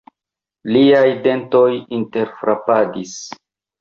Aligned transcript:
Liaj 0.75 1.03
dentoj 1.27 1.67
interfrapadis. 2.01 3.17